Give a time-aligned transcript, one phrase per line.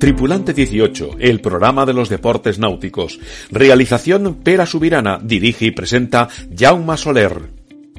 [0.00, 3.20] Tripulante 18, el programa de los deportes náuticos.
[3.50, 6.26] Realización Pera Subirana, dirige y presenta
[6.56, 7.32] Jaume Soler.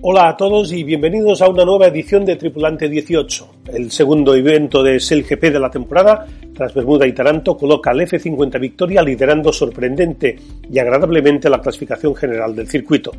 [0.01, 3.49] Hola a todos y bienvenidos a una nueva edición de Tripulante 18.
[3.71, 8.59] El segundo evento de SailGP de la temporada, tras Bermuda y Taranto, coloca al F50
[8.59, 10.35] Victoria liderando sorprendente
[10.71, 13.11] y agradablemente la clasificación general del circuito.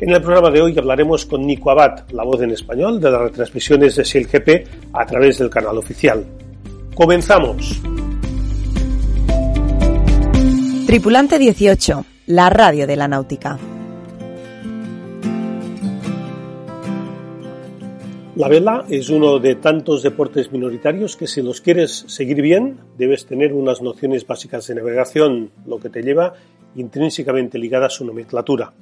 [0.00, 3.20] En el programa de hoy hablaremos con Nico Abad, la voz en español de las
[3.20, 4.48] retransmisiones de SailGP
[4.92, 6.24] a través del canal oficial.
[6.96, 7.80] ¡Comenzamos!
[10.94, 13.58] Tripulante 18, la radio de la náutica.
[18.36, 23.26] La vela es uno de tantos deportes minoritarios que si los quieres seguir bien debes
[23.26, 26.34] tener unas nociones básicas de navegación, lo que te lleva
[26.76, 28.72] intrínsecamente ligada a su nomenclatura.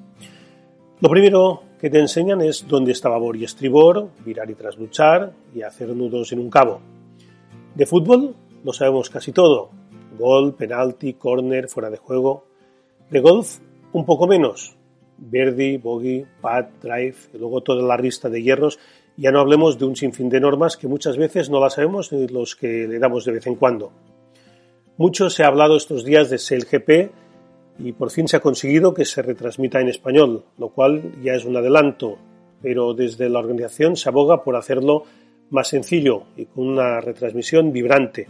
[1.00, 5.62] Lo primero que te enseñan es dónde está babor y estribor, virar y trasluchar y
[5.62, 6.82] hacer nudos en un cabo.
[7.74, 9.70] De fútbol lo sabemos casi todo,
[10.18, 12.44] gol, penalti, corner, fuera de juego.
[13.10, 13.58] De golf
[13.92, 14.76] un poco menos,
[15.18, 18.78] birdie, bogey, pad, drive y luego toda la lista de hierros
[19.16, 22.26] ya no hablemos de un sinfín de normas que muchas veces no las sabemos ni
[22.28, 23.92] los que le damos de vez en cuando.
[24.96, 27.10] Mucho se ha hablado estos días de SailGP
[27.78, 31.44] y por fin se ha conseguido que se retransmita en español, lo cual ya es
[31.44, 32.18] un adelanto,
[32.62, 35.04] pero desde la organización se aboga por hacerlo
[35.50, 38.28] más sencillo y con una retransmisión vibrante.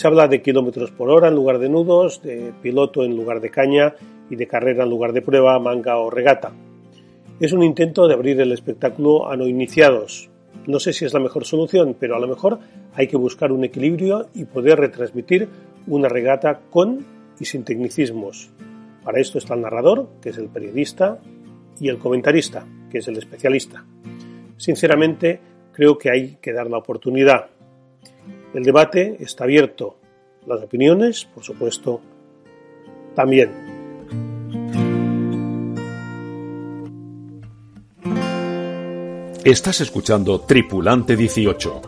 [0.00, 3.50] Se habla de kilómetros por hora en lugar de nudos, de piloto en lugar de
[3.50, 3.94] caña
[4.30, 6.52] y de carrera en lugar de prueba, manga o regata.
[7.38, 10.30] Es un intento de abrir el espectáculo a no iniciados.
[10.66, 12.60] No sé si es la mejor solución, pero a lo mejor
[12.94, 15.50] hay que buscar un equilibrio y poder retransmitir
[15.86, 17.04] una regata con
[17.38, 18.48] y sin tecnicismos.
[19.04, 21.18] Para esto está el narrador, que es el periodista,
[21.78, 23.84] y el comentarista, que es el especialista.
[24.56, 25.40] Sinceramente,
[25.72, 27.50] creo que hay que dar la oportunidad.
[28.52, 29.96] El debate está abierto.
[30.46, 32.00] Las opiniones, por supuesto,
[33.14, 33.50] también.
[39.44, 41.82] Estás escuchando Tripulante 18.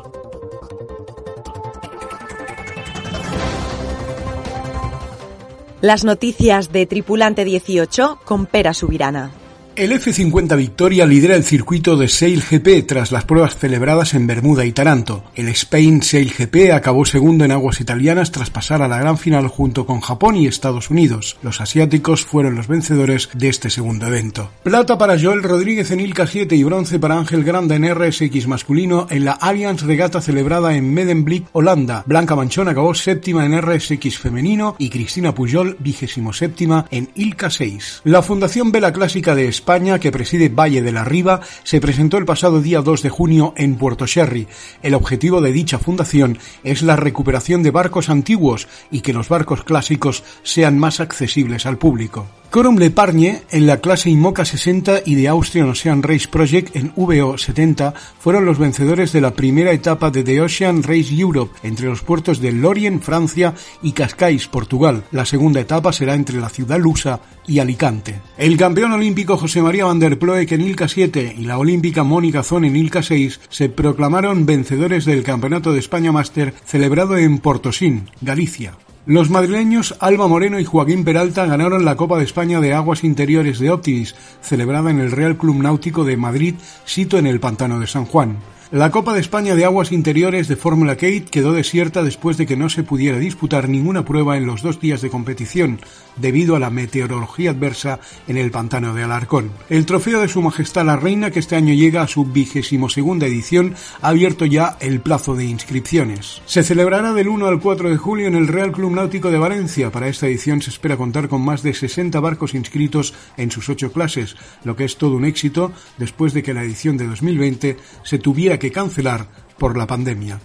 [5.80, 9.41] Las noticias de Tripulante 18 con Pera Subirana.
[9.74, 14.66] El F-50 Victoria lidera el circuito de Sail GP tras las pruebas celebradas en Bermuda
[14.66, 15.24] y Taranto.
[15.34, 19.48] El Spain Sail GP acabó segundo en aguas italianas tras pasar a la gran final
[19.48, 21.38] junto con Japón y Estados Unidos.
[21.40, 24.50] Los asiáticos fueron los vencedores de este segundo evento.
[24.62, 29.06] Plata para Joel Rodríguez en Ilka 7 y bronce para Ángel Granda en RSX masculino
[29.08, 32.02] en la Allianz Regata celebrada en Medemblik, Holanda.
[32.04, 38.02] Blanca Manchón acabó séptima en RSX femenino y Cristina Pujol vigésimo séptima en Ilka 6.
[38.04, 39.61] La Fundación Vela Clásica de España,
[40.00, 43.76] que preside Valle de la Riva, se presentó el pasado día 2 de junio en
[43.76, 44.48] Puerto Sherry.
[44.82, 49.64] El objetivo de dicha fundación es la recuperación de barcos antiguos y que los barcos
[49.64, 52.41] clásicos sean más accesibles al público.
[52.52, 57.38] Corum Lepargne en la clase IMOCA 60 y de Austrian Ocean Race Project en VO
[57.38, 62.02] 70 fueron los vencedores de la primera etapa de The Ocean Race Europe entre los
[62.02, 65.04] puertos de Lorient, Francia y Cascais, Portugal.
[65.12, 68.20] La segunda etapa será entre la ciudad lusa y Alicante.
[68.36, 72.66] El campeón olímpico José María Van der en Ilka 7 y la olímpica Mónica Zon
[72.66, 78.74] en Ilka 6 se proclamaron vencedores del Campeonato de España Máster celebrado en Portosín, Galicia.
[79.04, 83.58] Los madrileños Alba Moreno y Joaquín Peralta ganaron la Copa de España de Aguas Interiores
[83.58, 86.54] de Optimis, celebrada en el Real Club Náutico de Madrid,
[86.84, 88.36] sito en el Pantano de San Juan.
[88.72, 92.56] La Copa de España de Aguas Interiores de Fórmula Kate quedó desierta después de que
[92.56, 95.78] no se pudiera disputar ninguna prueba en los dos días de competición,
[96.16, 99.50] debido a la meteorología adversa en el pantano de Alarcón.
[99.68, 103.26] El trofeo de Su Majestad la Reina, que este año llega a su vigésimo segunda
[103.26, 106.40] edición, ha abierto ya el plazo de inscripciones.
[106.46, 109.90] Se celebrará del 1 al 4 de julio en el Real Club Náutico de Valencia.
[109.90, 113.92] Para esta edición se espera contar con más de 60 barcos inscritos en sus ocho
[113.92, 114.34] clases,
[114.64, 118.61] lo que es todo un éxito después de que la edición de 2020 se tuviera
[118.70, 119.26] cancelar
[119.58, 120.40] por la pandemia.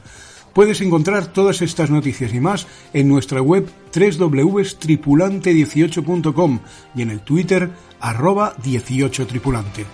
[0.53, 6.59] Puedes encontrar todas estas noticias y más en nuestra web www.tripulante18.com
[6.95, 7.69] y en el Twitter
[7.99, 9.85] arroba 18tripulante.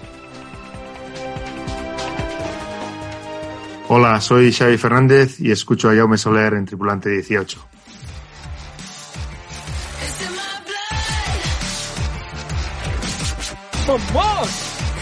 [3.89, 7.73] Hola, soy Xavi Fernández y escucho a Jaume Soler en Tripulante 18.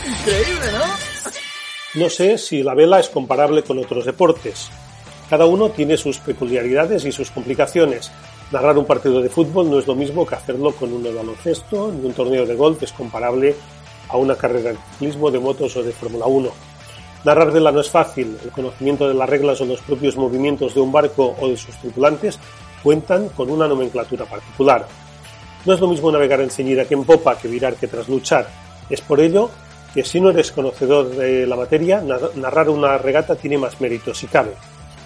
[0.05, 1.10] Increíble, ¿no?
[1.93, 4.69] No sé si la vela es comparable con otros deportes.
[5.29, 8.09] Cada uno tiene sus peculiaridades y sus complicaciones.
[8.49, 12.05] Narrar un partido de fútbol no es lo mismo que hacerlo con de baloncesto, ni
[12.05, 13.55] un torneo de golf es comparable
[14.07, 16.49] a una carrera de ciclismo, de motos o de Fórmula 1.
[17.25, 18.37] Narrar vela no es fácil.
[18.41, 21.75] El conocimiento de las reglas o los propios movimientos de un barco o de sus
[21.75, 22.39] tripulantes
[22.81, 24.87] cuentan con una nomenclatura particular.
[25.65, 28.47] No es lo mismo navegar en ceñida que en popa que virar que trasluchar.
[28.89, 29.49] Es por ello
[29.93, 32.01] que si no eres conocedor de la materia,
[32.35, 34.53] narrar una regata tiene más mérito si cabe.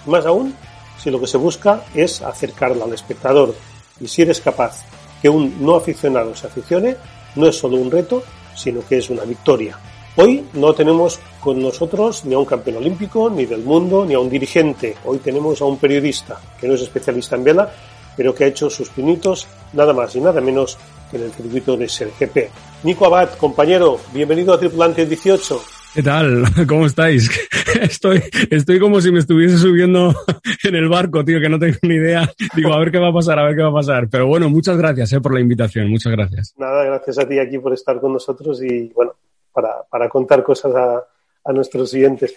[0.06, 0.54] Más aún,
[0.98, 3.54] si lo que se busca es acercarla al espectador.
[4.00, 4.84] Y si eres capaz
[5.20, 6.96] que un no aficionado se aficione,
[7.34, 8.22] no es solo un reto,
[8.54, 9.78] sino que es una victoria.
[10.16, 14.18] Hoy no tenemos con nosotros ni a un campeón olímpico, ni del mundo, ni a
[14.18, 14.96] un dirigente.
[15.04, 17.70] Hoy tenemos a un periodista que no es especialista en vela,
[18.16, 20.78] pero que ha hecho sus pinitos nada más y nada menos
[21.10, 22.50] que en el circuito de SERGP.
[22.86, 25.60] Nico Abad, compañero, bienvenido a Tripulante 18.
[25.92, 26.44] ¿Qué tal?
[26.68, 27.28] ¿Cómo estáis?
[27.82, 30.14] Estoy, estoy como si me estuviese subiendo
[30.62, 32.30] en el barco, tío, que no tengo ni idea.
[32.54, 34.08] Digo, a ver qué va a pasar, a ver qué va a pasar.
[34.08, 36.54] Pero bueno, muchas gracias eh, por la invitación, muchas gracias.
[36.58, 39.14] Nada, gracias a ti aquí por estar con nosotros y bueno,
[39.52, 41.02] para, para contar cosas a,
[41.44, 42.36] a, nuestros siguientes.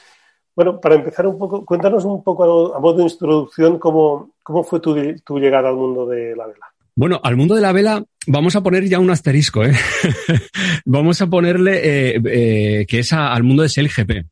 [0.55, 4.63] Bueno, para empezar un poco, cuéntanos un poco a, a modo de introducción cómo, cómo
[4.63, 6.65] fue tu, tu llegada al mundo de la vela.
[6.99, 9.71] Bueno, al mundo de la vela vamos a poner ya un asterisco, ¿eh?
[10.85, 14.25] vamos a ponerle eh, eh, que es al mundo de GP,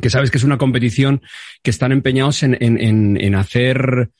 [0.00, 1.22] que sabes que es una competición
[1.62, 4.10] que están empeñados en, en, en hacer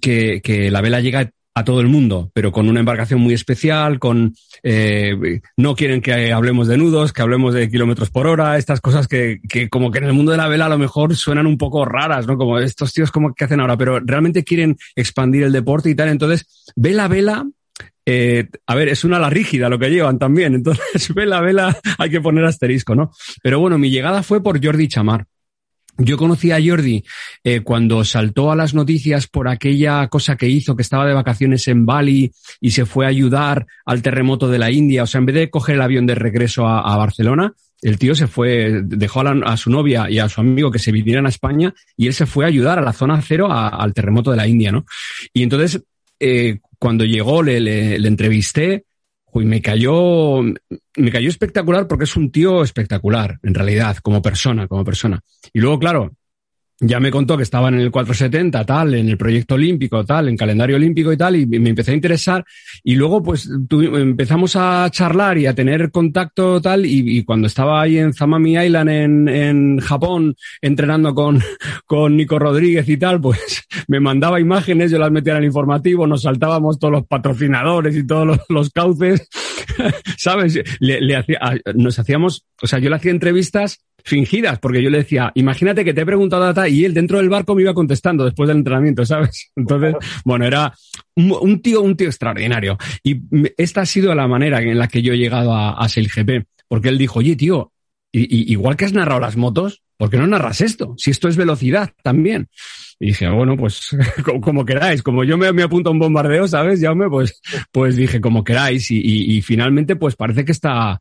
[0.00, 3.98] que, que, la vela llegue a todo el mundo, pero con una embarcación muy especial,
[3.98, 8.80] con eh, no quieren que hablemos de nudos, que hablemos de kilómetros por hora, estas
[8.80, 11.46] cosas que, que, como que en el mundo de la vela a lo mejor suenan
[11.46, 12.36] un poco raras, ¿no?
[12.36, 16.08] Como estos tíos como que hacen ahora, pero realmente quieren expandir el deporte y tal.
[16.08, 17.46] Entonces, vela, vela,
[18.06, 20.54] eh, a ver, es una ala rígida lo que llevan también.
[20.56, 23.12] Entonces, vela, vela, hay que poner asterisco, ¿no?
[23.42, 25.26] Pero bueno, mi llegada fue por Jordi Chamar.
[26.02, 27.04] Yo conocí a Jordi
[27.44, 31.68] eh, cuando saltó a las noticias por aquella cosa que hizo, que estaba de vacaciones
[31.68, 35.02] en Bali y se fue a ayudar al terremoto de la India.
[35.02, 37.52] O sea, en vez de coger el avión de regreso a, Barcelona,
[37.82, 41.26] el tío se fue, dejó a, su novia y a su amigo que se vinieran
[41.26, 44.38] a España y él se fue a ayudar a la zona cero al terremoto de
[44.38, 44.86] la India, ¿no?
[45.34, 45.82] Y entonces,
[46.18, 48.84] eh, cuando llegó, le, le, le entrevisté
[49.32, 54.66] Uy, me cayó, me cayó espectacular porque es un tío espectacular, en realidad, como persona,
[54.66, 55.20] como persona.
[55.52, 56.12] Y luego, claro,
[56.82, 60.36] ya me contó que estaban en el 470, tal, en el proyecto olímpico, tal, en
[60.36, 62.44] calendario olímpico y tal, y me empecé a interesar.
[62.82, 67.82] Y luego, pues, empezamos a charlar y a tener contacto, tal, y, y cuando estaba
[67.82, 71.42] ahí en Zamami Island, en, en, Japón, entrenando con,
[71.86, 76.06] con Nico Rodríguez y tal, pues me mandaba imágenes, yo las metía en el informativo,
[76.06, 79.28] nos saltábamos todos los patrocinadores y todos los, los cauces,
[80.16, 80.58] ¿sabes?
[80.78, 81.40] Le, le hacía,
[81.74, 85.94] nos hacíamos, o sea, yo le hacía entrevistas fingidas, porque yo le decía, imagínate que
[85.94, 89.04] te he preguntado data y él dentro del barco me iba contestando después del entrenamiento,
[89.04, 89.50] ¿sabes?
[89.56, 89.94] Entonces,
[90.24, 90.72] bueno, era
[91.14, 92.78] un, tío, un tío extraordinario.
[93.02, 93.20] Y
[93.56, 96.88] esta ha sido la manera en la que yo he llegado a, a GP, porque
[96.88, 97.72] él dijo, oye, tío,
[98.12, 100.94] igual que has narrado las motos, ¿por qué no narras esto?
[100.96, 102.48] Si esto es velocidad también.
[102.98, 103.88] Y dije, bueno, pues
[104.42, 106.80] como, queráis, como yo me, me, apunto a un bombardeo, ¿sabes?
[106.80, 107.40] Ya me, pues,
[107.72, 108.90] pues dije, como queráis.
[108.90, 111.00] Y, y finalmente, pues parece que está,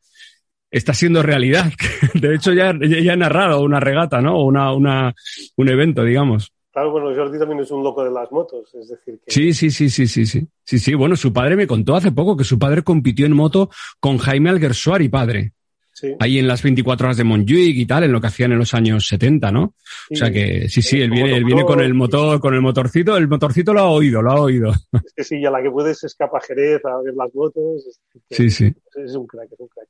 [0.71, 1.71] está siendo realidad.
[2.13, 4.43] De hecho, ya, ya he narrado una regata, ¿no?
[4.43, 5.13] Una, una,
[5.55, 6.51] un evento, digamos.
[6.71, 9.31] Claro, bueno, Jordi también es un loco de las motos, es decir que...
[9.31, 10.47] Sí, sí, sí, sí, sí, sí.
[10.63, 13.69] Sí, sí, bueno, su padre me contó hace poco que su padre compitió en moto
[13.99, 15.53] con Jaime Alguersuari, padre.
[15.91, 16.15] Sí.
[16.19, 18.73] Ahí en las 24 horas de Montjuic y tal, en lo que hacían en los
[18.73, 19.73] años 70, ¿no?
[20.07, 22.61] Sí, o sea que sí, sí, él viene, él viene con el motor, con el
[22.61, 24.71] motorcito, el motorcito lo ha oído, lo ha oído.
[24.93, 27.85] Es que sí, a la que puedes escapa Jerez a ver las motos.
[27.85, 27.99] Es
[28.29, 28.73] que, sí, sí.
[28.95, 29.87] Es un crack, es un crack.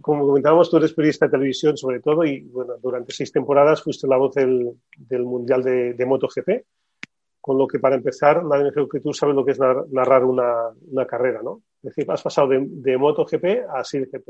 [0.00, 4.06] Como comentábamos, tú eres periodista de televisión sobre todo y bueno, durante seis temporadas fuiste
[4.06, 6.50] la voz del, del Mundial de, de, MotoGP,
[7.40, 10.68] con lo que para empezar, nadie mejor que tú sabes lo que es narrar una,
[10.90, 11.62] una carrera, ¿no?
[11.82, 14.28] Es decir, has pasado de, de MotoGP a SIDGP.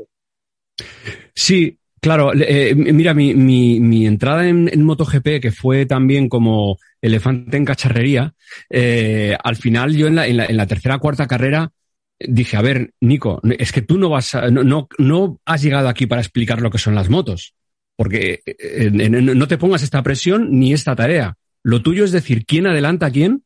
[1.35, 2.31] Sí, claro.
[2.33, 7.65] Eh, mira, mi, mi, mi entrada en, en, MotoGP, que fue también como elefante en
[7.65, 8.33] cacharrería,
[8.69, 11.71] eh, al final yo en la, en la, en la tercera cuarta carrera
[12.19, 15.89] dije, a ver, Nico, es que tú no vas a, no, no, no, has llegado
[15.89, 17.55] aquí para explicar lo que son las motos,
[17.95, 21.35] porque eh, no te pongas esta presión ni esta tarea.
[21.63, 23.43] Lo tuyo es decir quién adelanta a quién,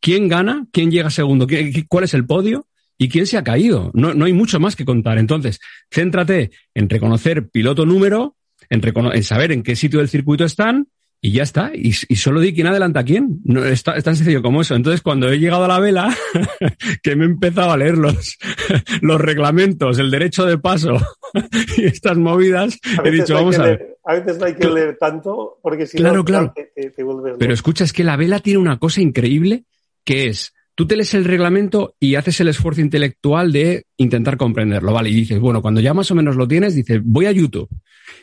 [0.00, 1.46] quién gana, quién llega segundo,
[1.88, 2.66] cuál es el podio
[2.98, 3.90] y quién se ha caído.
[3.94, 5.18] No, no hay mucho más que contar.
[5.18, 8.36] Entonces, céntrate en reconocer piloto número,
[8.70, 10.88] en, en saber en qué sitio del circuito están
[11.24, 11.70] y ya está.
[11.72, 13.40] Y, y, solo di quién adelanta a quién.
[13.44, 14.74] No, es, es, tan sencillo como eso.
[14.74, 16.14] Entonces, cuando he llegado a la vela,
[17.02, 18.36] que me he empezado a leer los,
[19.02, 20.96] los reglamentos, el derecho de paso
[21.78, 23.78] y estas movidas, he dicho, no vamos a ver.
[23.78, 26.52] Leer, a veces no hay que leer tanto porque si claro, no, claro.
[26.56, 29.64] Te, te, te vuelves Pero escucha, es que la vela tiene una cosa increíble
[30.04, 34.92] que es, tú te lees el reglamento y haces el esfuerzo intelectual de intentar comprenderlo,
[34.92, 35.10] ¿vale?
[35.10, 37.68] Y dices, bueno, cuando ya más o menos lo tienes, dices, voy a YouTube.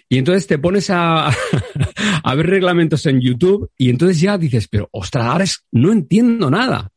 [0.07, 1.29] Y entonces te pones a,
[2.23, 6.49] a ver reglamentos en YouTube y entonces ya dices, pero ostras, ahora es, no entiendo
[6.49, 6.91] nada.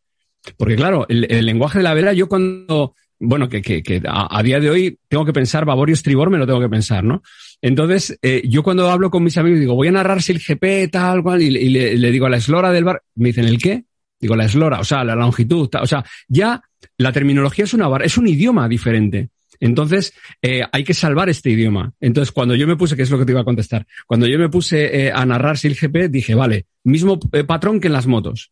[0.56, 4.58] Porque claro, el, lenguaje de la vela, yo cuando, bueno, que, que, a, a, día
[4.58, 7.22] de hoy tengo que pensar, Baborio estribor me lo tengo que pensar, ¿no?
[7.60, 10.90] Entonces, eh, yo cuando hablo con mis amigos digo, voy a narrar si el GP
[10.90, 13.84] tal cual, y, le, le, digo a la eslora del bar, me dicen, ¿el qué?
[14.20, 16.60] Digo, la eslora, o sea, la longitud, tal, o sea, ya
[16.98, 19.30] la terminología es una barra, es un idioma diferente.
[19.62, 21.92] Entonces, eh, hay que salvar este idioma.
[22.00, 24.36] Entonces, cuando yo me puse, que es lo que te iba a contestar, cuando yo
[24.36, 27.92] me puse eh, a narrar si el GP, dije, vale, mismo eh, patrón que en
[27.92, 28.50] las motos.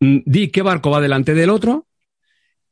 [0.00, 1.86] Mm, Di qué barco va delante del otro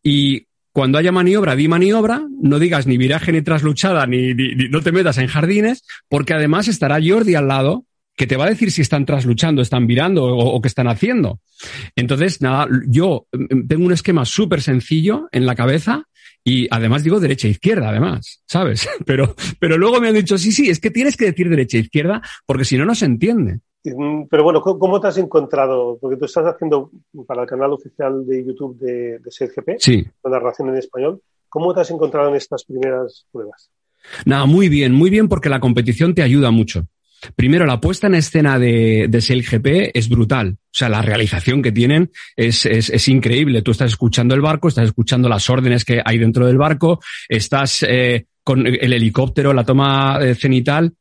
[0.02, 4.68] y cuando haya maniobra, di maniobra, no digas ni viraje ni trasluchada, ni, ni, ni,
[4.68, 8.50] no te metas en jardines, porque además estará Jordi al lado que te va a
[8.50, 11.40] decir si están trasluchando, están virando o, o qué están haciendo.
[11.96, 16.06] Entonces, nada, yo mm, tengo un esquema súper sencillo en la cabeza
[16.44, 18.88] y además digo derecha e izquierda, además, ¿sabes?
[19.06, 21.80] Pero, pero luego me han dicho, sí, sí, es que tienes que decir derecha e
[21.80, 23.60] izquierda porque si no, no se entiende.
[23.82, 25.98] Pero bueno, ¿cómo te has encontrado?
[26.00, 26.90] Porque tú estás haciendo
[27.26, 30.06] para el canal oficial de YouTube de, de CGP, sí.
[30.22, 31.22] la narración en español.
[31.48, 33.70] ¿Cómo te has encontrado en estas primeras pruebas?
[34.24, 36.86] Nada, muy bien, muy bien porque la competición te ayuda mucho.
[37.36, 40.56] Primero, la puesta en escena de, de SailGP es brutal.
[40.58, 43.62] O sea, la realización que tienen es, es, es, increíble.
[43.62, 47.84] Tú estás escuchando el barco, estás escuchando las órdenes que hay dentro del barco, estás
[47.88, 50.94] eh, con el helicóptero, la toma eh, cenital.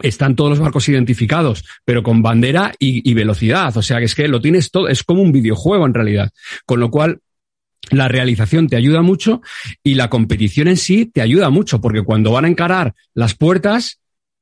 [0.00, 3.76] Están todos los barcos identificados, pero con bandera y, y velocidad.
[3.76, 6.30] O sea, que es que lo tienes todo, es como un videojuego en realidad.
[6.64, 7.20] Con lo cual,
[7.90, 9.42] la realización te ayuda mucho
[9.82, 14.00] y la competición en sí te ayuda mucho, porque cuando van a encarar las puertas,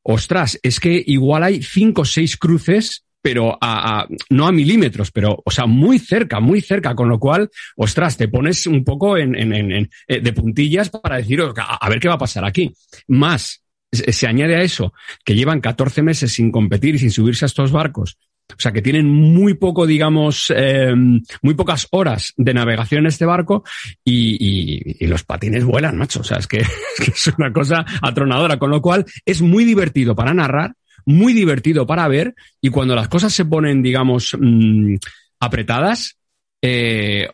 [0.09, 5.11] ostras, es que igual hay cinco o seis cruces, pero a, a, no a milímetros,
[5.11, 9.19] pero, o sea, muy cerca, muy cerca, con lo cual, ostras, te pones un poco
[9.19, 12.73] en, en, en, en de puntillas para decir, a, ver qué va a pasar aquí.
[13.09, 13.63] Más,
[13.93, 17.47] se, se añade a eso que llevan 14 meses sin competir y sin subirse a
[17.47, 18.17] estos barcos,
[18.51, 20.95] o sea, que tienen muy poco, digamos, eh,
[21.43, 23.63] muy pocas horas de navegación en este barco
[24.03, 26.21] y, y, y, los patines vuelan, macho.
[26.21, 26.59] O sea, es que,
[26.99, 28.59] es que es una cosa atronadora.
[28.59, 30.75] Con lo cual, es muy divertido para narrar,
[31.05, 34.97] muy divertido para ver y cuando las cosas se ponen, digamos, mmm,
[35.41, 36.19] apretadas,
[36.63, 37.29] eh,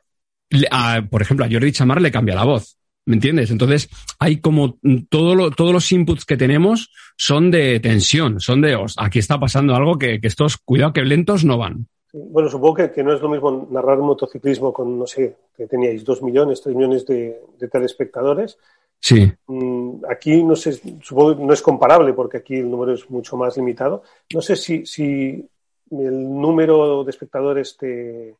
[0.70, 2.76] a, por ejemplo, a Jordi Chamar le cambia la voz.
[3.06, 3.50] ¿Me entiendes?
[3.50, 4.78] Entonces, hay como
[5.10, 9.38] todo lo, todos los inputs que tenemos son de tensión, son de os, aquí está
[9.38, 11.86] pasando algo que, que estos, cuidado que lentos no van.
[12.12, 15.66] Bueno, supongo que, que, no es lo mismo narrar un motociclismo con, no sé, que
[15.66, 18.56] teníais dos millones, tres millones de, de telespectadores.
[19.00, 19.30] Sí.
[19.48, 23.36] Mm, aquí no sé, supongo que no es comparable porque aquí el número es mucho
[23.36, 24.02] más limitado.
[24.32, 25.46] No sé si, si
[25.90, 28.36] el número de espectadores te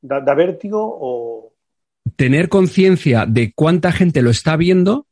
[0.00, 1.52] da, da vértigo o,
[2.16, 5.06] tener conciencia de cuánta gente lo está viendo,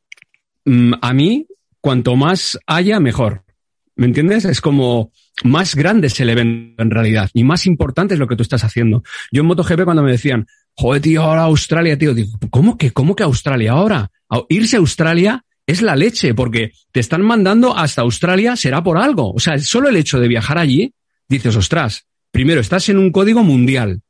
[0.65, 1.47] mm, a mí,
[1.81, 3.45] cuanto más haya, mejor.
[3.95, 4.45] ¿Me entiendes?
[4.45, 5.11] Es como
[5.45, 8.65] más grande es el evento en realidad y más importante es lo que tú estás
[8.65, 9.03] haciendo.
[9.33, 13.17] Yo en MotoGP cuando me decían, joder, tío, ahora Australia, tío, digo, ¿cómo que, cómo
[13.17, 14.11] que Australia ahora?
[14.49, 19.33] Irse a Australia es la leche porque te están mandando hasta Australia, será por algo.
[19.33, 20.93] O sea, solo el hecho de viajar allí,
[21.29, 24.03] dices, ostras, primero estás en un código mundial,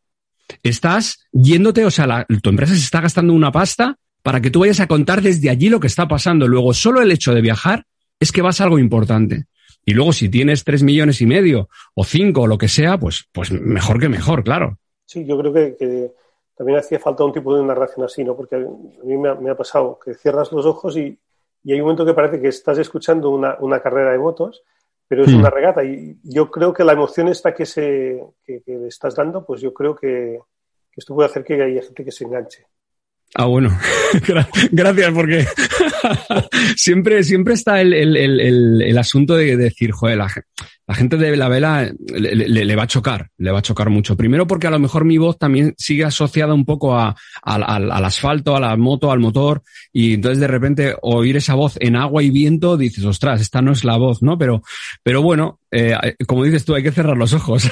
[0.62, 4.60] estás yéndote, o sea, la, tu empresa se está gastando una pasta para que tú
[4.60, 6.48] vayas a contar desde allí lo que está pasando.
[6.48, 7.84] Luego, solo el hecho de viajar
[8.18, 9.44] es que vas a algo importante.
[9.84, 13.28] Y luego, si tienes tres millones y medio o cinco o lo que sea, pues,
[13.32, 14.78] pues mejor que mejor, claro.
[15.04, 16.10] Sí, yo creo que,
[16.56, 18.34] también hacía falta un tipo de narración así, ¿no?
[18.34, 18.58] Porque a
[19.04, 21.16] mí me ha, pasado que cierras los ojos y,
[21.62, 24.62] y, hay un momento que parece que estás escuchando una, una carrera de motos
[25.08, 28.72] pero es una regata y yo creo que la emoción esta que, se, que, que
[28.72, 30.38] le estás dando, pues yo creo que,
[30.90, 32.66] que, esto puede hacer que haya gente que se enganche.
[33.34, 33.70] Ah, bueno,
[34.72, 35.44] gracias porque
[36.76, 40.28] siempre, siempre está el, el, el, el, asunto de decir, joder, la,
[40.86, 44.16] la gente de la vela le, le, va a chocar, le va a chocar mucho.
[44.16, 48.04] Primero porque a lo mejor mi voz también sigue asociada un poco a, al, al
[48.04, 49.62] asfalto, a la moto, al motor,
[49.92, 53.72] y entonces de repente oír esa voz en agua y viento dices, ostras, esta no
[53.72, 54.38] es la voz, ¿no?
[54.38, 54.62] Pero,
[55.02, 57.64] pero bueno, eh, como dices tú, hay que cerrar los ojos.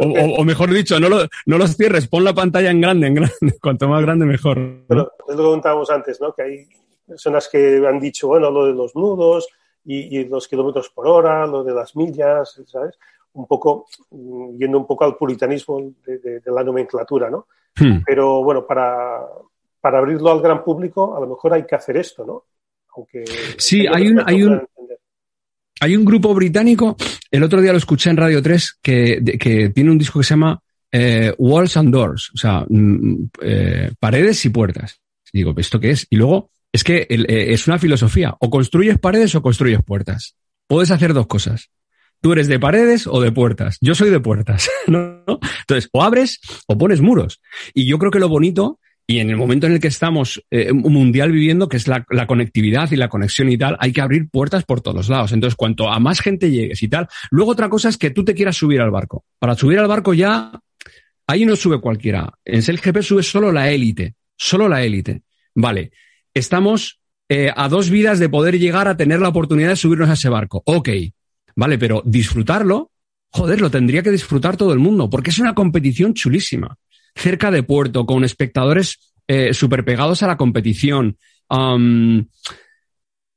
[0.00, 3.36] o, mejor dicho, no, lo, no los cierres, pon la pantalla en grande, en grande,
[3.60, 4.58] cuanto más grande mejor.
[4.58, 4.84] ¿no?
[4.88, 6.32] Pero lo que contábamos antes, ¿no?
[6.32, 6.66] Que hay
[7.06, 9.48] personas que han dicho, bueno, lo de los nudos,
[9.88, 12.98] y, y, los kilómetros por hora, lo de las millas, ¿sabes?
[13.32, 17.46] Un poco, mm, yendo un poco al puritanismo de, de, de la nomenclatura, ¿no?
[17.74, 18.02] Hmm.
[18.04, 19.20] Pero bueno, para,
[19.80, 22.44] para abrirlo al gran público, a lo mejor hay que hacer esto, ¿no?
[22.94, 23.24] Aunque
[23.56, 24.60] sí, hay un, hay un,
[25.80, 26.96] hay un grupo británico,
[27.30, 30.24] el otro día lo escuché en Radio 3, que, de, que tiene un disco que
[30.24, 30.60] se llama
[30.92, 35.00] eh, Walls and Doors, o sea, mm, eh, paredes y puertas.
[35.32, 36.06] Y digo, ¿esto qué es?
[36.10, 40.36] Y luego, es que eh, es una filosofía, o construyes paredes o construyes puertas.
[40.66, 41.70] Puedes hacer dos cosas.
[42.20, 43.78] Tú eres de paredes o de puertas.
[43.80, 45.22] Yo soy de puertas, ¿no?
[45.60, 47.40] Entonces, o abres o pones muros.
[47.74, 50.70] Y yo creo que lo bonito y en el momento en el que estamos eh,
[50.70, 54.64] mundial viviendo, que es la, conectividad y la conexión y tal, hay que abrir puertas
[54.64, 55.32] por todos lados.
[55.32, 57.08] Entonces, cuanto a más gente llegues y tal.
[57.30, 59.24] Luego otra cosa es que tú te quieras subir al barco.
[59.38, 60.52] Para subir al barco ya,
[61.26, 62.30] ahí no sube cualquiera.
[62.44, 64.14] En SailGP sube solo la élite.
[64.36, 65.22] Solo la élite.
[65.54, 65.90] Vale.
[66.38, 70.14] Estamos eh, a dos vidas de poder llegar a tener la oportunidad de subirnos a
[70.14, 70.62] ese barco.
[70.64, 70.88] Ok.
[71.56, 72.92] Vale, pero disfrutarlo,
[73.30, 76.76] joder, lo tendría que disfrutar todo el mundo, porque es una competición chulísima
[77.14, 79.50] cerca de puerto, con espectadores eh,
[79.84, 81.18] pegados a la competición.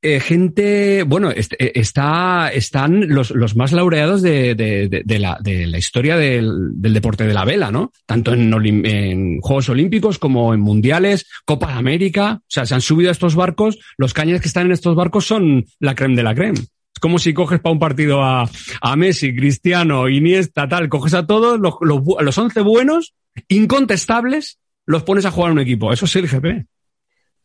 [0.04, 5.38] Eh, gente, bueno, est está, están los, los, más laureados de, de, de, de la,
[5.44, 7.92] la, historia del, del, deporte de la vela, ¿no?
[8.08, 8.52] Tanto en,
[8.86, 12.40] en, Juegos Olímpicos como en Mundiales, Copa de América.
[12.42, 15.26] O sea, se han subido a estos barcos, los cañas que están en estos barcos
[15.26, 16.60] son la creme de la creme.
[16.60, 18.50] Es como si coges para un partido a,
[18.82, 23.14] a Messi, Cristiano, Iniesta, tal, coges a todos los, los, los 11 buenos
[23.48, 25.94] incontestables, los pones a jugar un equipo.
[25.94, 26.66] Eso es el GP.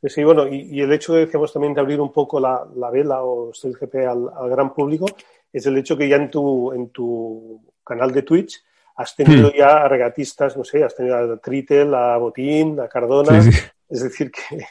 [0.08, 3.22] Sí, bueno, y, y, el hecho, decíamos también, de abrir un poco la, la vela
[3.22, 5.06] o el GP al, al, gran público,
[5.52, 8.62] es el hecho que ya en tu, en tu canal de Twitch
[8.96, 9.56] has tenido hmm.
[9.56, 13.60] ya regatistas, no sé, has tenido a Tritel, a Botín, a Cardona, sí, sí.
[13.90, 14.64] es decir, que,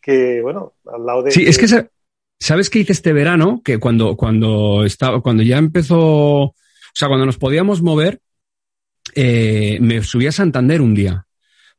[0.00, 1.30] que, bueno, al lado de...
[1.32, 1.88] Sí, es que
[2.38, 3.60] ¿sabes qué hice este verano?
[3.64, 6.54] Que cuando, cuando, estaba, cuando ya empezó, o
[6.94, 8.20] sea, cuando nos podíamos mover,
[9.14, 11.26] eh, me subí a Santander un día,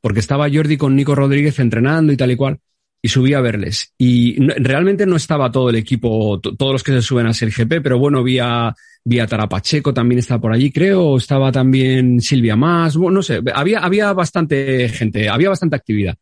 [0.01, 2.59] porque estaba Jordi con Nico Rodríguez entrenando y tal y cual,
[3.05, 3.93] y subí a verles.
[3.97, 7.99] Y realmente no estaba todo el equipo, todos los que se suben a GP, pero
[7.99, 12.95] bueno, vi a, vi a Tarapacheco, también estaba por allí, creo, estaba también Silvia Más,
[12.95, 16.15] no sé, había, había bastante gente, había bastante actividad.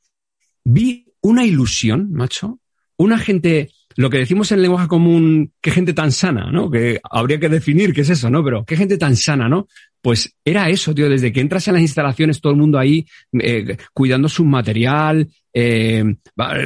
[0.63, 2.59] Vi una ilusión, macho,
[2.97, 6.71] una gente, lo que decimos en lenguaje común, qué gente tan sana, ¿no?
[6.71, 8.43] Que habría que definir qué es eso, ¿no?
[8.43, 9.67] Pero qué gente tan sana, ¿no?
[10.01, 13.05] Pues era eso, tío, desde que entras en las instalaciones, todo el mundo ahí
[13.39, 16.03] eh, cuidando su material, eh,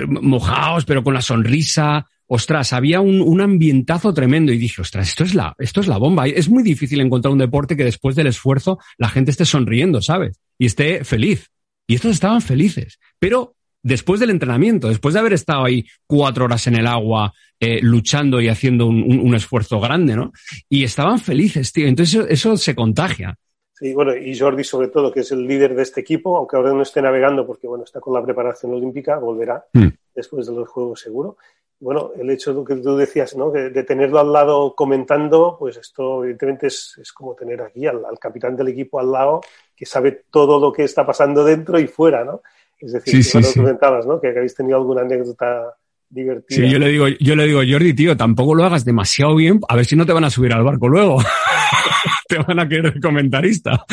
[0.08, 2.06] mojados, pero con la sonrisa.
[2.28, 5.98] Ostras, había un, un, ambientazo tremendo y dije, ostras, esto es, la, esto es la
[5.98, 6.28] bomba.
[6.28, 10.40] Es muy difícil encontrar un deporte que después del esfuerzo la gente esté sonriendo, ¿sabes?
[10.58, 11.52] Y esté feliz.
[11.88, 13.00] Y estos estaban felices.
[13.20, 17.80] Pero después del entrenamiento, después de haber estado ahí cuatro horas en el agua, eh,
[17.82, 20.34] luchando y haciendo un, un, un, esfuerzo grande, ¿no?
[20.68, 21.88] Y estaban felices, tío.
[21.88, 23.38] Entonces eso, eso, se contagia.
[23.74, 26.74] Sí, bueno, y Jordi sobre todo, que es el líder de este equipo, aunque ahora
[26.74, 29.88] no esté navegando porque, bueno, está con la preparación olímpica, volverá mm.
[30.14, 31.38] después de los Juegos seguro.
[31.80, 33.52] Bueno, el hecho de lo que tú decías, ¿no?
[33.52, 38.06] De, de tenerlo al lado comentando, pues esto evidentemente es, es como tener aquí al,
[38.06, 39.42] al, capitán del equipo al lado,
[39.76, 42.42] que sabe todo lo que está pasando dentro y fuera, ¿no?
[42.80, 43.60] Es decir, sí, que sí, sí.
[43.60, 44.22] comentabas, ¿no?
[44.22, 45.76] Que habéis tenido alguna anécdota
[46.10, 46.58] divertida.
[46.58, 49.76] Sí, yo le digo, yo le digo, Jordi, tío, tampoco lo hagas demasiado bien, a
[49.76, 51.22] ver si no te van a subir al barco luego.
[52.28, 53.86] te van a querer comentarista.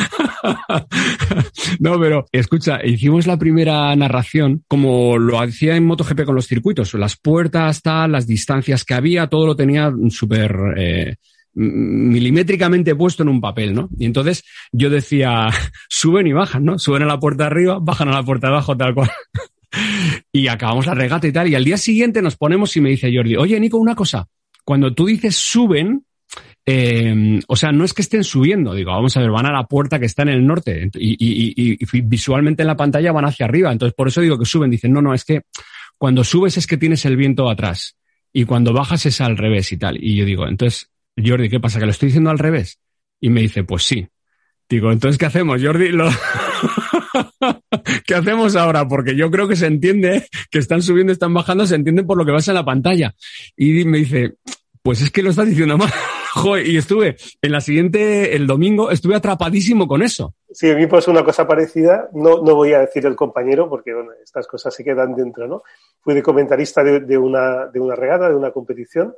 [1.79, 6.93] no, pero escucha, hicimos la primera narración como lo hacía en MotoGP con los circuitos,
[6.95, 11.15] las puertas, tal, las distancias que había, todo lo tenía súper eh,
[11.55, 13.89] milimétricamente puesto en un papel, ¿no?
[13.97, 15.49] Y entonces yo decía,
[15.89, 16.79] suben y bajan, ¿no?
[16.79, 19.11] Suben a la puerta arriba, bajan a la puerta abajo, tal cual.
[20.31, 21.47] y acabamos la regata y tal.
[21.49, 24.27] Y al día siguiente nos ponemos y me dice Jordi, oye, Nico, una cosa.
[24.63, 26.05] Cuando tú dices suben,
[26.65, 29.65] eh, o sea, no es que estén subiendo, digo, vamos a ver, van a la
[29.65, 33.71] puerta que está en el norte y, y, visualmente en la pantalla van hacia arriba.
[33.71, 34.71] Entonces, por eso digo que suben.
[34.71, 35.41] Dicen, no, no, es que
[35.97, 37.97] cuando subes es que tienes el viento atrás
[38.31, 40.01] y cuando bajas es al revés y tal.
[40.01, 41.79] Y yo digo, entonces, Jordi, ¿qué pasa?
[41.79, 42.79] ¿Que lo estoy diciendo al revés?
[43.19, 44.07] Y me dice, pues sí.
[44.69, 45.89] Digo, entonces, ¿qué hacemos, Jordi?
[45.89, 46.09] Lo...
[48.05, 48.87] ¿Qué hacemos ahora?
[48.87, 52.25] Porque yo creo que se entiende que están subiendo, están bajando, se entiende por lo
[52.25, 53.13] que vas en la pantalla.
[53.55, 54.35] Y me dice,
[54.81, 55.89] pues es que lo estás diciendo mal.
[56.33, 60.33] Joder, y estuve en la siguiente, el domingo, estuve atrapadísimo con eso.
[60.51, 63.93] Sí, a mí pues una cosa parecida, no, no voy a decir el compañero porque
[64.23, 65.61] estas cosas se quedan dentro, ¿no?
[66.01, 69.15] Fui de comentarista de, de, una, de una regata, de una competición,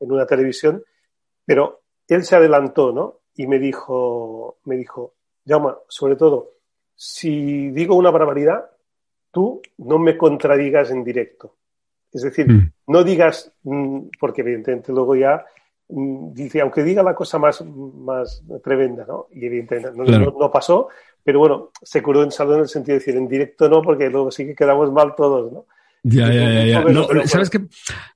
[0.00, 0.82] en una televisión,
[1.44, 3.20] pero él se adelantó, ¿no?
[3.36, 6.55] Y me dijo, me dijo, llama, sobre todo,
[6.96, 8.64] si digo una barbaridad,
[9.30, 11.54] tú no me contradigas en directo.
[12.12, 12.72] Es decir, Mm.
[12.88, 15.44] no digas, mm, porque evidentemente luego ya
[15.88, 19.28] mm, dice, aunque diga la cosa más, más tremenda, ¿no?
[19.32, 20.32] Y evidentemente no, Claro.
[20.32, 20.88] no- no pasó,
[21.22, 24.10] pero bueno, se curó en salud en el sentido de decir, en directo no, porque
[24.10, 25.66] luego sí que quedamos mal todos, ¿no?
[26.02, 26.80] Ya, ya, ya, ya.
[26.84, 27.60] No, pero- ¿Sabes qué?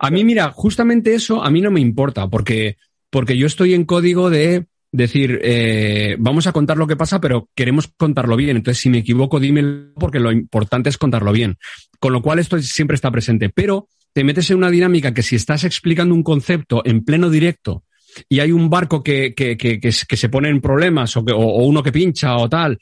[0.01, 2.77] A mí, mira, justamente eso a mí no me importa, porque,
[3.09, 7.48] porque yo estoy en código de decir, eh, vamos a contar lo que pasa, pero
[7.55, 8.57] queremos contarlo bien.
[8.57, 11.57] Entonces, si me equivoco, dímelo, porque lo importante es contarlo bien.
[11.98, 13.48] Con lo cual, esto siempre está presente.
[13.50, 17.85] Pero te metes en una dinámica que si estás explicando un concepto en pleno directo
[18.29, 21.81] y hay un barco que, que, que, que, se- pone en problemas o, o uno
[21.81, 22.76] que pincha o tal,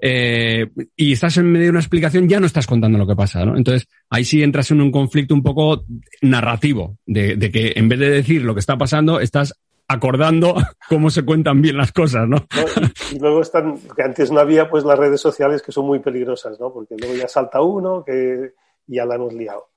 [0.00, 3.44] eh, y estás en medio de una explicación, ya no estás contando lo que pasa,
[3.44, 3.56] ¿no?
[3.56, 5.84] Entonces, ahí sí entras en un conflicto un poco
[6.22, 9.54] narrativo, de, de que en vez de decir lo que está pasando, estás
[9.88, 10.54] acordando
[10.88, 12.36] cómo se cuentan bien las cosas, ¿no?
[12.54, 12.64] ¿no?
[13.12, 15.98] Y, y luego están, que antes no había, pues las redes sociales que son muy
[16.00, 16.72] peligrosas, ¿no?
[16.72, 18.52] Porque luego ya salta uno que
[18.86, 19.68] ya la hemos liado.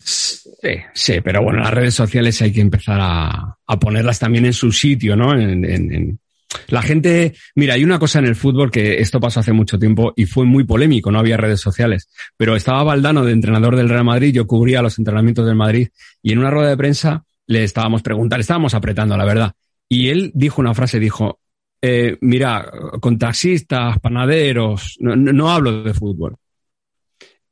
[0.00, 4.52] Sí, sí, pero bueno, las redes sociales hay que empezar a, a ponerlas también en
[4.52, 5.32] su sitio, ¿no?
[5.32, 6.20] En, en- en-
[6.68, 10.12] La gente, mira, hay una cosa en el fútbol que esto pasó hace mucho tiempo
[10.16, 14.04] y fue muy polémico, no había redes sociales, pero estaba Valdano de entrenador del Real
[14.04, 15.88] Madrid, yo cubría los entrenamientos del Madrid
[16.22, 19.52] y en una rueda de prensa le estábamos preguntando, le estábamos apretando, la verdad,
[19.88, 21.40] y él dijo una frase, dijo,
[21.80, 26.36] eh, mira, con taxistas, panaderos, no, hablo de fútbol.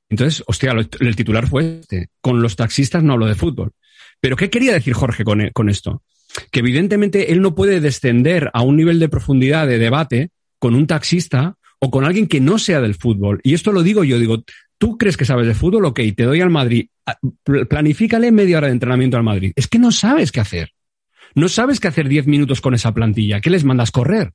[0.08, 2.10] Entonces, hostia, el titular fue este.
[2.20, 3.72] Con los taxistas no hablo de fútbol.
[4.20, 6.02] Pero ¿qué quería decir Jorge con, e- con esto?
[6.50, 10.86] Que evidentemente él no puede descender a un nivel de profundidad de debate con un
[10.86, 13.40] taxista o con alguien que no sea del fútbol.
[13.42, 14.42] Y esto lo digo yo, digo,
[14.78, 15.84] ¿tú crees que sabes de fútbol?
[15.86, 16.88] Ok, te doy al Madrid.
[17.06, 19.52] Ah, pl- Planifícale media hora de entrenamiento al Madrid.
[19.56, 20.72] Es que no sabes qué hacer.
[21.34, 23.40] No sabes qué hacer 10 minutos con esa plantilla.
[23.40, 24.32] ¿Qué les mandas correr?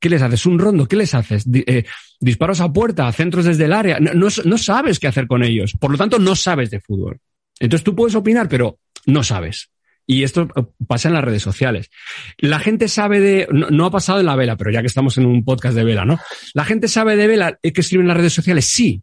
[0.00, 0.44] ¿Qué les haces?
[0.44, 0.86] ¿Un rondo?
[0.86, 1.46] ¿Qué les haces?
[1.52, 1.84] Eh,
[2.20, 3.98] disparos a puerta, centros desde el área.
[4.00, 5.72] No, no, sabes qué hacer con ellos.
[5.80, 7.18] Por lo tanto, no sabes de fútbol.
[7.58, 9.70] Entonces tú puedes opinar, pero no sabes.
[10.06, 11.90] Y esto eh, pasa en las redes sociales.
[12.36, 15.16] La gente sabe de, no, no ha pasado en la vela, pero ya que estamos
[15.16, 16.18] en un podcast de vela, ¿no?
[16.52, 18.66] La gente sabe de vela eh, que escriben en las redes sociales.
[18.66, 19.02] Sí,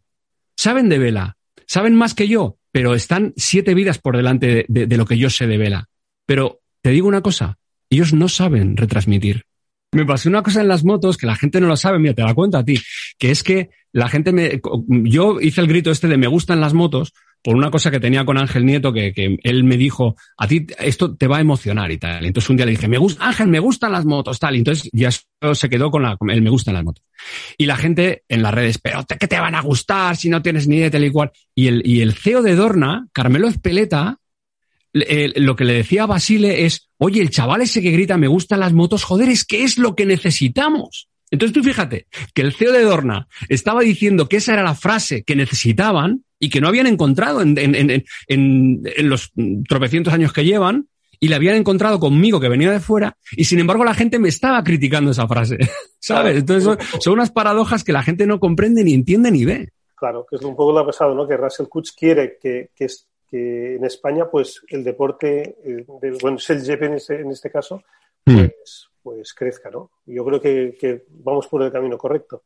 [0.62, 1.36] saben de vela.
[1.66, 5.46] Saben más que yo, pero están siete vidas por delante de, lo que yo sé
[5.46, 5.88] de vela.
[6.26, 7.58] Pero te digo una cosa,
[7.90, 9.44] ellos no saben retransmitir.
[9.92, 12.22] Me pasó una cosa en las motos que la gente no lo sabe, mira, te
[12.22, 12.78] la cuento a ti,
[13.18, 16.72] que es que la gente me, yo hice el grito este de me gustan las
[16.72, 17.12] motos
[17.42, 20.64] por una cosa que tenía con Ángel Nieto, que, que él me dijo, a ti
[20.78, 22.24] esto te va a emocionar y tal.
[22.24, 24.54] Entonces un día le dije, me gusta, Ángel, me gustan las motos, tal.
[24.54, 27.04] Entonces ya se quedó con la, el me gustan las motos.
[27.58, 30.40] Y la gente en las redes, pero te- ¿qué te van a gustar si no
[30.42, 31.32] tienes ni idea tal y cual?
[31.54, 34.18] Y el, y el CEO de Dorna, Carmelo Espeleta,
[34.92, 38.18] le- eh, lo que le decía a Basile es, oye, el chaval ese que grita,
[38.18, 41.08] me gustan las motos, joder, es que es lo que necesitamos.
[41.30, 45.22] Entonces tú fíjate que el CEO de Dorna estaba diciendo que esa era la frase
[45.24, 49.32] que necesitaban y que no habían encontrado en, en- en- en- los
[49.68, 50.88] tropecientos años que llevan
[51.20, 54.28] y la habían encontrado conmigo que venía de fuera y sin embargo la gente me
[54.28, 55.56] estaba criticando esa frase,
[56.00, 56.38] ¿sabes?
[56.38, 59.68] Entonces son, son unas paradojas que la gente no comprende ni entiende ni ve.
[59.94, 61.28] Claro, que es un poco lo ha pasado, ¿no?
[61.28, 66.18] Que Russell Kutz quiere que, que, es- que en España, pues, el deporte, eh, de-
[66.20, 67.82] bueno, es el en este, en este caso,
[68.24, 69.92] pues, pues crezca, ¿no?
[70.06, 72.42] Yo creo que, que vamos por el camino correcto.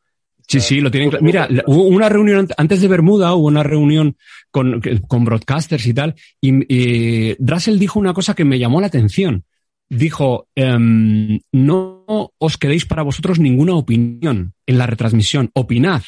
[0.49, 1.11] Sí, sí, lo tienen.
[1.23, 4.17] Mira, hubo una reunión antes de Bermuda, hubo una reunión
[4.51, 8.87] con, con broadcasters y tal, y, y Russell dijo una cosa que me llamó la
[8.87, 9.45] atención.
[9.89, 12.05] Dijo, em, no
[12.39, 16.03] os quedéis para vosotros ninguna opinión en la retransmisión, opinad,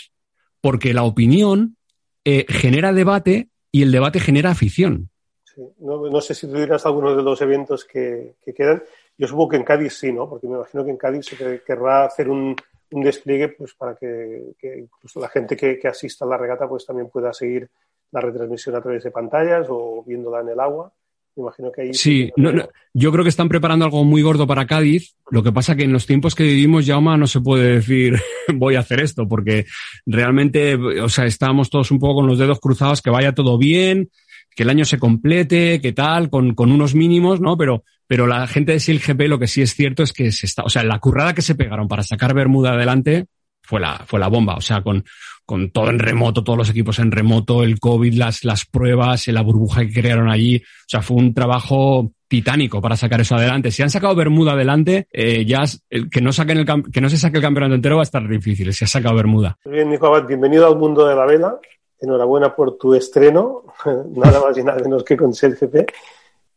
[0.61, 1.77] porque la opinión
[2.25, 5.11] eh, genera debate y el debate genera afición.
[5.45, 5.63] Sí.
[5.81, 8.83] No, no sé si tú dirás algunos de los eventos que, que quedan.
[9.17, 10.29] Yo supongo que en Cádiz sí, ¿no?
[10.29, 12.55] Porque me imagino que en Cádiz se que- querrá hacer un,
[12.91, 16.69] un despliegue pues para que, que incluso la gente que, que asista a la regata
[16.69, 17.69] pues también pueda seguir
[18.11, 20.93] la retransmisión a través de pantallas o viéndola en el agua.
[21.37, 24.47] Me imagino que ahí Sí, no, no, yo creo que están preparando algo muy gordo
[24.47, 25.15] para Cádiz.
[25.31, 28.17] Lo que pasa que en los tiempos que vivimos, Jaume, no se puede decir
[28.55, 29.67] voy a hacer esto, porque
[30.05, 34.11] realmente, o sea, estamos todos un poco con los dedos cruzados, que vaya todo bien,
[34.59, 37.57] que el año se complete, que tal, con, con unos mínimos, ¿no?
[37.57, 40.65] Pero, pero la gente de SILGP lo que sí es cierto es que se está,
[40.65, 43.27] o sea, la currada que se pegaron para sacar Bermuda adelante
[43.63, 44.57] fue la, fue la bomba.
[44.57, 45.05] O sea, con,
[45.47, 49.43] con todo en remoto, todos los equipos en remoto, el COVID, las, las pruebas, la
[49.43, 50.57] burbuja que crearon allí.
[50.57, 53.71] O sea, fue un trabajo titánico para sacar eso adelante.
[53.71, 55.63] Si han sacado Bermuda adelante, eh, ya
[56.11, 58.73] que no saquen el que no se saque el campeonato entero va a estar difícil.
[58.73, 59.57] Si ha sacado Bermuda.
[59.65, 61.61] Bien, Nico bienvenido al mundo de la vela.
[62.01, 63.65] Enhorabuena por tu estreno,
[64.11, 65.75] nada más y nada menos que con SELGP.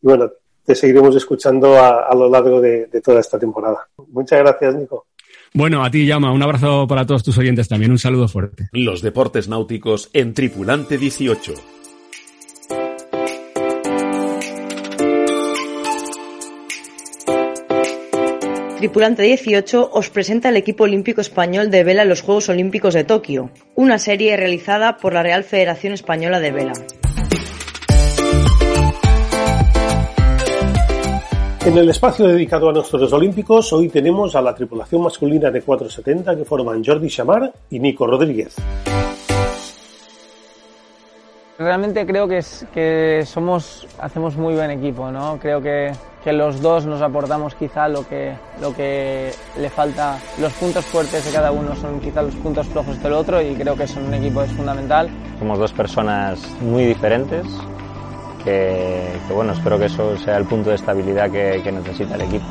[0.02, 0.30] Y bueno,
[0.64, 3.88] te seguiremos escuchando a, a lo largo de, de toda esta temporada.
[4.10, 5.08] Muchas gracias, Nico.
[5.54, 7.92] Bueno, a ti, Llama, un abrazo para todos tus oyentes también.
[7.92, 8.70] Un saludo fuerte.
[8.72, 11.81] Los deportes náuticos en Tripulante 18.
[18.82, 23.04] Tripulante 18 os presenta el equipo olímpico español de vela en los Juegos Olímpicos de
[23.04, 26.74] Tokio, una serie realizada por la Real Federación Española de Vela.
[31.64, 36.36] En el espacio dedicado a nuestros olímpicos, hoy tenemos a la tripulación masculina de 470
[36.36, 38.56] que forman Jordi Chamar y Nico Rodríguez.
[41.60, 45.38] Realmente creo que, es, que somos, hacemos muy buen equipo, ¿no?
[45.38, 45.92] Creo que,
[46.24, 51.26] que los dos nos aportamos quizá lo que, lo que le falta, los puntos fuertes
[51.26, 54.08] de cada uno son quizá los puntos flojos del otro y creo que eso en
[54.08, 55.10] un equipo es fundamental.
[55.40, 57.46] Somos dos personas muy diferentes,
[58.44, 62.22] que, que bueno, espero que eso sea el punto de estabilidad que, que necesita el
[62.22, 62.46] equipo.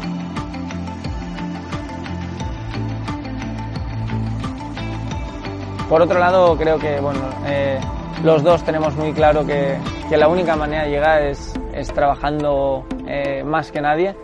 [5.88, 7.80] Por otro lado, creo que bueno, eh,
[8.22, 9.76] los dos tenemos muy claro que,
[10.09, 14.14] que, la única manera de llegar es, es trabajando eh, más que nadie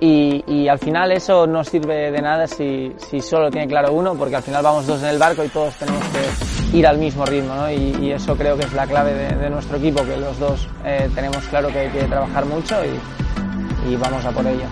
[0.00, 4.14] y, y, al final eso no sirve de nada si, si, solo tiene claro uno,
[4.14, 7.26] porque al final vamos dos en el barco y todos tenemos que ir al mismo
[7.26, 7.70] ritmo, ¿no?
[7.70, 10.66] y, y, eso creo que es la clave de, de nuestro equipo, que los dos
[10.86, 14.64] eh, tenemos claro que hay que trabajar mucho y, y, vamos a por ello.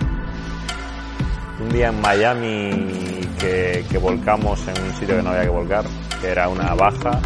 [1.61, 5.85] Un día en Miami que, que volcamos en un sitio que no había que volcar,
[6.21, 7.19] que era una baja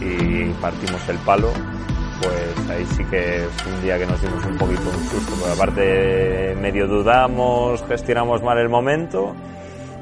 [0.00, 1.48] y partimos el palo,
[2.20, 5.52] pues ahí sí que es un día que nos dimos un poquito un susto, porque
[5.52, 9.34] aparte medio dudamos, gestionamos mal el momento,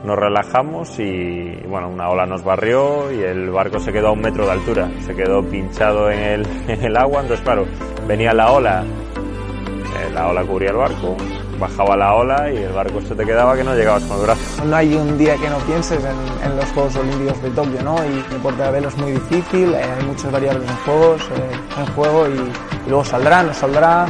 [0.05, 4.20] nos relajamos y bueno, una ola nos barrió y el barco se quedó a un
[4.20, 7.66] metro de altura, se quedó pinchado en el, en el agua, entonces claro,
[8.07, 11.16] venía la ola, eh, la ola cubría el barco,
[11.62, 14.64] bajaba la ola y el barco se te quedaba que no llegabas con el brazo.
[14.64, 17.96] No hay un día que no pienses en, en los Juegos Olímpicos de Tokio, ¿no?
[18.05, 21.81] Y el deporte de velo es muy difícil, eh, hay muchas variables en juegos, eh,
[21.81, 24.07] en juego y, y, luego saldrá, no saldrá,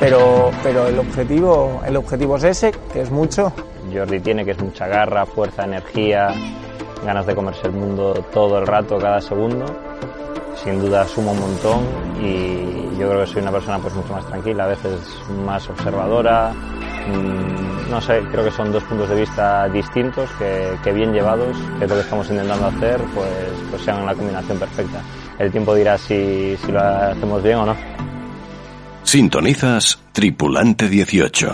[0.00, 3.52] pero, pero el objetivo, el objetivo es ese, que es mucho.
[3.92, 6.34] Jordi tiene que es mucha garra, fuerza, energía,
[7.04, 9.64] ganas de comerse el mundo todo el rato, cada segundo.
[10.56, 11.80] Sin duda suma un montón
[12.20, 14.98] y yo creo que soy una persona pues mucho más tranquila, a veces
[15.44, 16.52] más observadora,
[17.90, 21.84] no sé, creo que son dos puntos de vista distintos que, que, bien llevados, que
[21.84, 23.28] es lo que estamos intentando hacer, pues,
[23.70, 25.02] pues sean una combinación perfecta.
[25.38, 27.76] El tiempo dirá si, si lo hacemos bien o no.
[29.02, 31.52] Sintonizas Tripulante 18.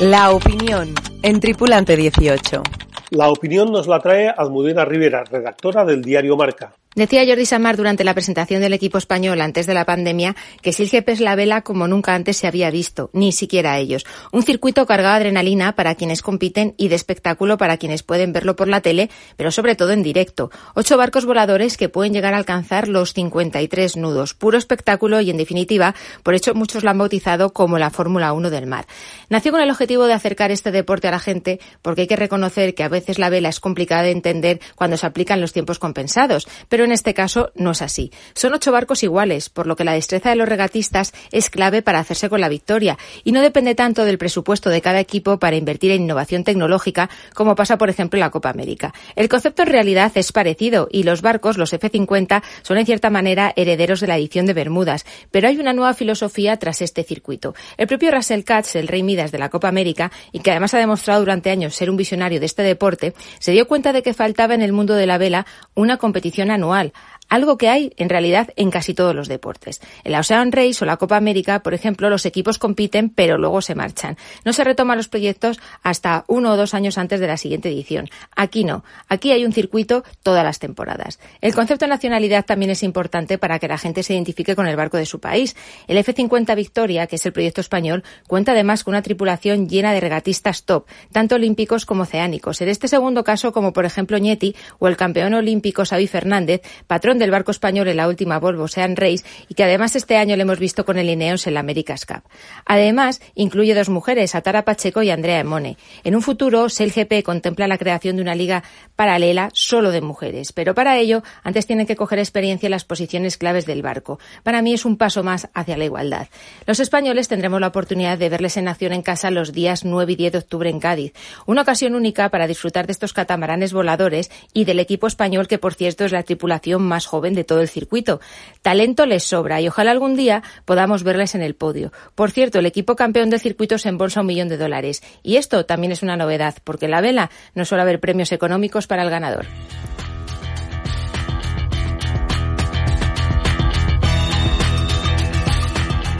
[0.00, 2.62] La opinión en Tripulante 18.
[3.10, 6.74] La opinión nos la trae Almudena Rivera, redactora del diario Marca.
[6.94, 11.08] Decía Jordi Samar durante la presentación del equipo español antes de la pandemia que Silgep
[11.08, 14.06] es la vela como nunca antes se había visto, ni siquiera ellos.
[14.30, 18.54] Un circuito cargado de adrenalina para quienes compiten y de espectáculo para quienes pueden verlo
[18.54, 20.52] por la tele, pero sobre todo en directo.
[20.74, 24.34] Ocho barcos voladores que pueden llegar a alcanzar los 53 nudos.
[24.34, 28.50] Puro espectáculo y, en definitiva, por hecho muchos la han bautizado como la Fórmula 1
[28.50, 28.86] del mar.
[29.30, 32.76] Nació con el objetivo de acercar este deporte a la gente porque hay que reconocer
[32.76, 36.46] que a veces la vela es complicada de entender cuando se aplican los tiempos compensados,
[36.68, 38.12] pero en este caso no es así.
[38.34, 41.98] Son ocho barcos iguales, por lo que la destreza de los regatistas es clave para
[41.98, 45.90] hacerse con la victoria y no depende tanto del presupuesto de cada equipo para invertir
[45.90, 48.92] en innovación tecnológica como pasa, por ejemplo, en la Copa América.
[49.16, 53.52] El concepto en realidad es parecido y los barcos, los F-50, son en cierta manera
[53.56, 57.54] herederos de la edición de Bermudas, pero hay una nueva filosofía tras este circuito.
[57.76, 60.78] El propio Russell Katz, el rey Midas de la Copa América, y que además ha
[60.78, 64.54] demostrado durante años ser un visionario de este deporte, se dio cuenta de que faltaba
[64.54, 66.92] en el mundo de la vela una competición anual anual
[67.28, 69.80] algo que hay en realidad en casi todos los deportes.
[70.04, 73.60] En la Ocean Race o la Copa América, por ejemplo, los equipos compiten pero luego
[73.62, 74.16] se marchan.
[74.44, 78.08] No se retoman los proyectos hasta uno o dos años antes de la siguiente edición.
[78.36, 78.84] Aquí no.
[79.08, 81.18] Aquí hay un circuito todas las temporadas.
[81.40, 84.76] El concepto de nacionalidad también es importante para que la gente se identifique con el
[84.76, 85.56] barco de su país.
[85.86, 90.00] El F-50 Victoria, que es el proyecto español, cuenta además con una tripulación llena de
[90.00, 92.60] regatistas top, tanto olímpicos como oceánicos.
[92.60, 97.13] En este segundo caso, como por ejemplo Ñeti o el campeón olímpico Xavi Fernández, patrón
[97.18, 100.42] del barco español en la última Volvo Sean Race y que además este año le
[100.42, 102.22] hemos visto con el Ineos en la America's Cup.
[102.66, 105.76] Además, incluye dos mujeres, Atara Pacheco y Andrea Emone.
[106.04, 108.62] En un futuro, SailGP contempla la creación de una liga
[108.96, 113.36] paralela solo de mujeres, pero para ello antes tienen que coger experiencia en las posiciones
[113.36, 114.18] claves del barco.
[114.42, 116.28] Para mí es un paso más hacia la igualdad.
[116.66, 120.16] Los españoles tendremos la oportunidad de verles en acción en casa los días 9 y
[120.16, 121.12] 10 de octubre en Cádiz,
[121.46, 125.74] una ocasión única para disfrutar de estos catamaranes voladores y del equipo español que, por
[125.74, 128.20] cierto, es la tripulación más joven de todo el circuito.
[128.62, 131.92] Talento les sobra y ojalá algún día podamos verles en el podio.
[132.14, 135.02] Por cierto, el equipo campeón del circuito se embolsa un millón de dólares.
[135.22, 138.86] Y esto también es una novedad, porque en la vela no suele haber premios económicos
[138.86, 139.46] para el ganador.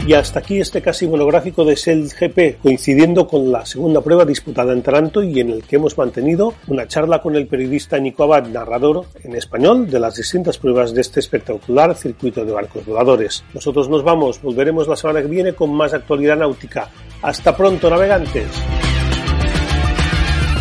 [0.07, 4.71] Y hasta aquí este casi monográfico de Sail GP, coincidiendo con la segunda prueba disputada
[4.71, 8.45] en Taranto y en el que hemos mantenido una charla con el periodista Nico Abad,
[8.47, 13.43] narrador en español de las distintas pruebas de este espectacular circuito de barcos voladores.
[13.55, 16.87] Nosotros nos vamos, volveremos la semana que viene con más actualidad náutica.
[17.23, 18.47] Hasta pronto, navegantes.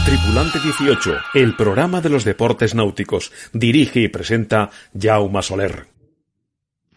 [0.07, 3.31] Tripulante 18, el programa de los deportes náuticos.
[3.53, 5.94] Dirige y presenta Jaume Soler.